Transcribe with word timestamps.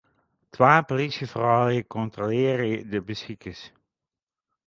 Twa 0.53 0.69
plysjefroulju 0.91 1.83
kontrolearje 1.95 2.81
de 2.95 3.01
besikers. 3.11 3.61